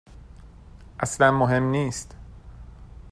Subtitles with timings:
[0.99, 2.15] اصلا مهم نیست.